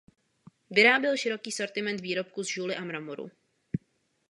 [0.69, 3.31] Vyráběl široký sortiment výrobků z žuly a mramoru.